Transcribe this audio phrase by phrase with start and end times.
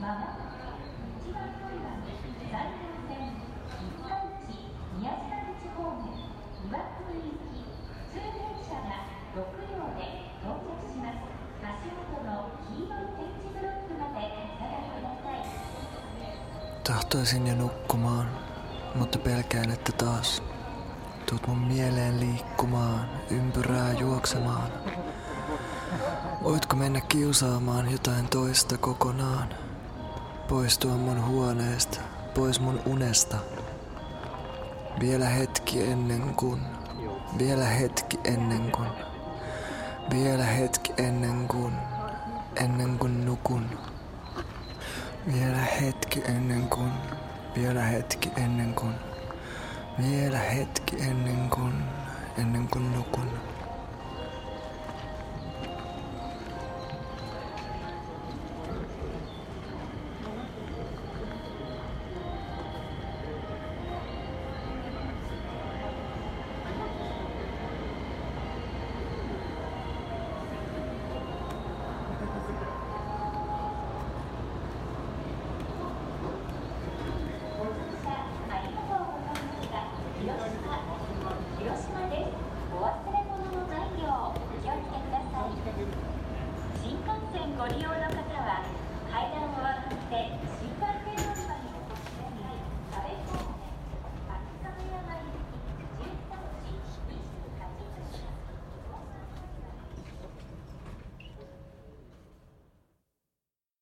[0.00, 0.66] まもなく
[1.20, 2.12] 一番乗り場に
[2.50, 3.36] 山陽線
[3.96, 4.14] 五日
[4.44, 6.12] 市宮下口方面
[6.68, 7.64] 岩国行き
[8.12, 9.42] 通電車が6
[9.72, 11.26] 両で到着します
[11.60, 15.66] 足元の黄色い点字ブロックまでお下がりください
[16.84, 18.28] Tahtoisin jo nukkumaan,
[18.94, 20.42] mutta pelkään, että taas
[21.30, 24.72] tuut mun mieleen liikkumaan, ympyrää juoksemaan.
[26.42, 29.48] Voitko mennä kiusaamaan jotain toista kokonaan?
[30.51, 31.99] Poistua mun huoneesta,
[32.33, 33.37] pois mun unesta.
[34.99, 36.61] Vielä hetki ennen kuin,
[37.37, 38.89] vielä hetki ennen kuin,
[40.09, 41.73] vielä hetki ennen kuin,
[42.55, 43.65] ennen kuin nukun.
[45.33, 46.91] Vielä hetki ennen kuin,
[47.55, 48.93] vielä hetki ennen kuin,
[50.01, 51.73] vielä hetki ennen kuin,
[52.37, 53.29] ennen kuin nukun.
[87.61, 88.20] ご利用の方